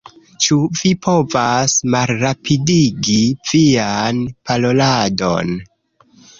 [0.43, 3.19] "Ĉu vi povas malrapidigi
[3.53, 5.57] vian paroladon?"